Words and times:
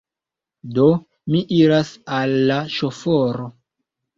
Do, 0.77 0.85
mi 1.35 1.43
iras 1.59 1.91
al 2.21 2.35
la 2.53 2.59
ŝoforo. 2.79 3.47